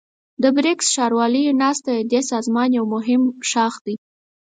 د 0.41 0.43
بريکس 0.55 0.87
ښارواليو 0.95 1.57
ناسته 1.61 1.91
ددې 1.99 2.21
سازمان 2.31 2.69
يو 2.77 2.85
مهم 2.95 3.21
ښاخ 3.49 3.73
دی. 3.85 3.95